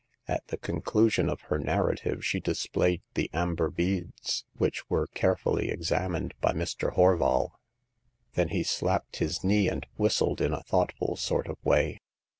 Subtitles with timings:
[0.27, 6.33] At the conclusion of her narrative she displayed the amber beads, which were carefully examined
[6.41, 6.95] by Mr.
[6.95, 7.51] Horval.
[8.33, 11.99] Then he slapped his knee, and whistled in a thoughtful sort of way.